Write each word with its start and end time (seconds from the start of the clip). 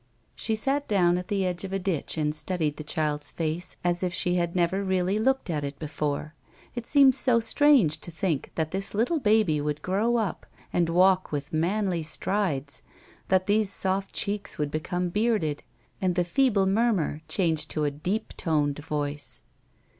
She 0.33 0.55
sat 0.55 0.87
down 0.87 1.19
at 1.19 1.27
the 1.27 1.45
edge 1.45 1.63
of 1.63 1.71
a 1.71 1.77
ditch 1.77 2.17
and 2.17 2.33
studied 2.33 2.77
the 2.77 2.83
child's 2.83 3.29
face 3.29 3.77
as 3.83 4.01
if 4.01 4.15
she 4.15 4.33
had 4.33 4.55
never 4.55 4.83
really 4.83 5.19
looked 5.19 5.47
at 5.47 5.63
it 5.63 5.77
before. 5.77 6.33
It 6.73 6.87
seemed 6.87 7.13
so 7.13 7.39
strange 7.39 7.99
to 7.99 8.09
think 8.09 8.51
that 8.55 8.71
this 8.71 8.95
little 8.95 9.19
baby 9.19 9.61
would 9.61 9.83
grow 9.83 10.15
up, 10.15 10.47
and 10.73 10.89
walk 10.89 11.31
with 11.31 11.53
manly 11.53 12.01
strides, 12.01 12.81
that 13.27 13.45
these 13.45 13.71
soft 13.71 14.11
cheeks 14.11 14.57
would 14.57 14.71
become 14.71 15.09
bearded, 15.09 15.61
and 16.01 16.15
the 16.15 16.23
feeble 16.23 16.65
murmur 16.65 17.21
change 17.27 17.67
to 17.67 17.83
a 17.83 17.91
deep 17.91 18.33
toned 18.37 18.79
voice. 18.79 19.43